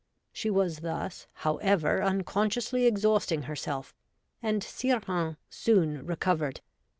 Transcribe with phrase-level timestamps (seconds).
[0.33, 3.93] She was thus, however, unconsciously exhausting herself,
[4.41, 6.61] and Sire Hains soon recovered.